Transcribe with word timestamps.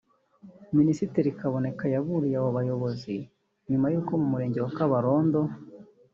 Minisitiri 0.77 1.29
Kaboneka 1.39 1.83
yaburiye 1.93 2.35
abo 2.39 2.49
bayobozi 2.57 3.15
nyuma 3.69 3.87
y’uko 3.93 4.11
mu 4.19 4.25
Murenge 4.31 4.59
wa 4.61 4.71
Kabarondo 4.77 5.39